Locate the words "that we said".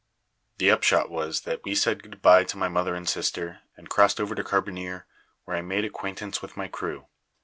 1.41-2.01